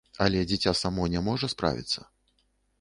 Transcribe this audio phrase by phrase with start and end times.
[0.25, 1.99] Але дзіця само не можа справіцца.